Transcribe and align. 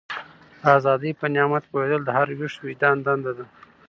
د 0.61 0.63
ازادۍ 0.77 1.11
په 1.19 1.25
نعمت 1.35 1.63
پوهېدل 1.71 2.01
د 2.05 2.09
هر 2.17 2.27
ویښ 2.39 2.53
وجدان 2.65 2.97
دنده 3.05 3.31
ده. 3.37 3.45